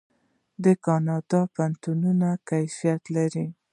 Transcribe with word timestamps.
د 0.63 0.65
کاناډا 0.85 1.41
پوهنتونونه 1.55 2.27
کیفیت 2.49 3.01
لري. 3.15 3.47